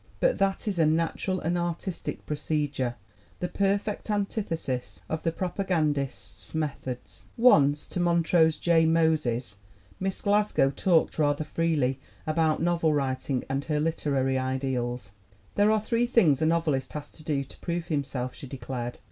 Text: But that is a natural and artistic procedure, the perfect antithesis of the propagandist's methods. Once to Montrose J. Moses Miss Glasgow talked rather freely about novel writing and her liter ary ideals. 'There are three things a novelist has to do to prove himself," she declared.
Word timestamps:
But 0.19 0.39
that 0.39 0.67
is 0.67 0.79
a 0.79 0.85
natural 0.87 1.39
and 1.41 1.55
artistic 1.59 2.25
procedure, 2.25 2.95
the 3.39 3.47
perfect 3.47 4.09
antithesis 4.09 5.03
of 5.07 5.21
the 5.21 5.31
propagandist's 5.31 6.55
methods. 6.55 7.27
Once 7.37 7.85
to 7.89 7.99
Montrose 7.99 8.57
J. 8.57 8.85
Moses 8.87 9.57
Miss 9.99 10.21
Glasgow 10.23 10.71
talked 10.71 11.19
rather 11.19 11.43
freely 11.43 11.99
about 12.25 12.63
novel 12.63 12.95
writing 12.95 13.43
and 13.47 13.65
her 13.65 13.79
liter 13.79 14.15
ary 14.15 14.39
ideals. 14.39 15.11
'There 15.53 15.69
are 15.71 15.79
three 15.79 16.07
things 16.07 16.41
a 16.41 16.47
novelist 16.47 16.93
has 16.93 17.11
to 17.11 17.23
do 17.23 17.43
to 17.43 17.59
prove 17.59 17.89
himself," 17.89 18.33
she 18.33 18.47
declared. 18.47 18.97